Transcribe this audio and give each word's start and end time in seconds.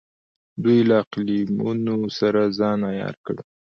دوی 0.63 0.79
له 0.89 0.95
اقلیمونو 1.03 1.97
سره 2.19 2.41
ځان 2.59 2.79
عیار 2.91 3.15
کړ. 3.25 3.35